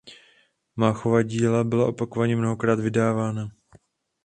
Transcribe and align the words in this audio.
Máchova 0.75 1.21
díla 1.21 1.63
byla 1.63 1.87
opakovaně 1.87 2.35
mnohokrát 2.35 2.79
vydávána. 2.79 3.51